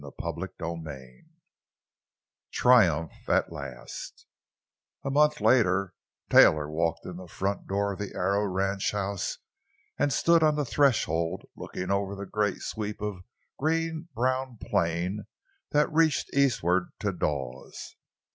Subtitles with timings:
[0.19, 4.25] CHAPTER XXXV—TRIUMPH AT LAST
[5.03, 5.93] A month later,
[6.27, 9.37] Taylor walked to the front door of the Arrow ranchhouse
[9.99, 13.21] and stood on the threshold looking out over the great sweep of
[13.59, 15.25] green brown plain
[15.69, 17.95] that reached eastward to Dawes.